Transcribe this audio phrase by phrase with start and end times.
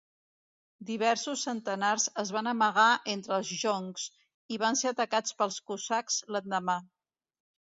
[0.89, 4.07] Diversos centenars es van amagar entre els joncs,
[4.57, 6.81] i van ser atacats pels cosacs l'endemà.